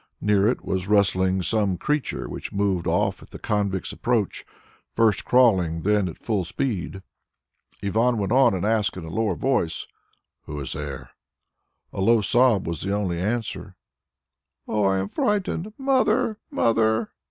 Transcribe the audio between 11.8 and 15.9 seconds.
A low sob was the only answer, "Oh, I am frightened.